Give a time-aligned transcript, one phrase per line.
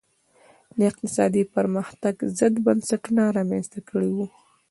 [0.77, 4.25] د اقتصادي پرمختګ ضد بنسټونه رامنځته کړي وو.